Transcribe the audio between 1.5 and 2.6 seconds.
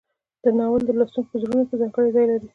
کې ځانګړی ځای لري.